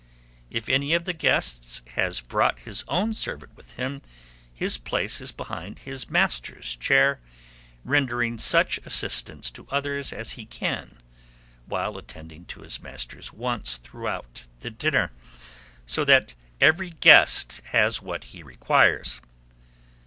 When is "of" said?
0.95-1.03